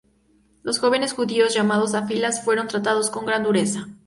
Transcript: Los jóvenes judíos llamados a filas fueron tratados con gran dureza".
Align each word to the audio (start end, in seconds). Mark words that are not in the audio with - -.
Los 0.63 0.79
jóvenes 0.79 1.13
judíos 1.13 1.53
llamados 1.53 1.93
a 1.93 2.07
filas 2.07 2.43
fueron 2.43 2.67
tratados 2.67 3.11
con 3.11 3.23
gran 3.27 3.43
dureza". 3.43 3.87